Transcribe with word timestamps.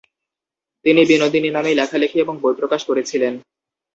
তিনি 0.85 1.01
বিনোদিনী 1.05 1.49
নামেই 1.51 1.75
লেখালেখি 1.75 2.17
এবং 2.19 2.35
বই 2.41 2.53
প্রকাশ 2.53 2.81
করেছিলেন। 2.85 3.33